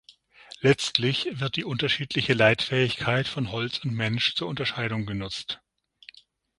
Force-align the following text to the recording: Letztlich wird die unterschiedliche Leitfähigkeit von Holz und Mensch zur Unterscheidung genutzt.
Letztlich 0.61 1.27
wird 1.39 1.57
die 1.57 1.63
unterschiedliche 1.63 2.33
Leitfähigkeit 2.33 3.27
von 3.27 3.51
Holz 3.51 3.77
und 3.85 3.91
Mensch 3.93 4.33
zur 4.33 4.47
Unterscheidung 4.47 5.05
genutzt. 5.05 5.61